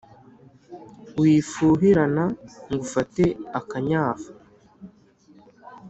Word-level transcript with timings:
Wifuhirana 1.19 2.23
ngo 2.71 2.75
ufate 2.85 3.23
akanyafu 3.59 4.31